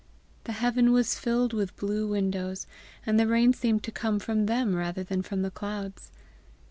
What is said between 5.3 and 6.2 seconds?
the clouds.